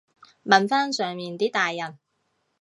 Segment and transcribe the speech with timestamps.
[0.45, 1.99] 問返上面啲大人